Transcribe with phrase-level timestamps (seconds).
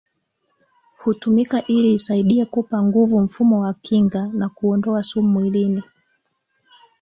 [0.97, 5.83] Hutumika ili isaidie kuupa nguvu mfumo wa kinga na kuondoa sumu mwilini